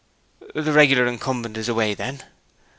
'The 0.55 0.71
regular 0.71 1.05
incumbent 1.05 1.55
is 1.55 1.69
away, 1.69 1.93
then?' 1.93 2.23